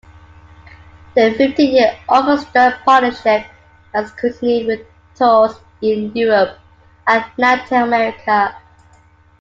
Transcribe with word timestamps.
Their 1.13 1.35
fifteen-year 1.35 1.93
orchestral 2.09 2.71
partnership 2.85 3.45
has 3.93 4.11
continued 4.13 4.65
with 4.65 4.79
tours 5.13 5.57
in 5.83 6.11
Europe 6.15 6.57
and 7.05 7.23
Latin 7.37 7.83
America. 7.83 8.55